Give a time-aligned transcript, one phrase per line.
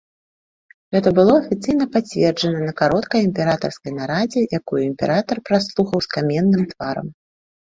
[0.95, 7.07] Гэта было афіцыйна пацверджана на кароткай імператарскай нарадзе, якую імператар праслухаў з каменным тварам.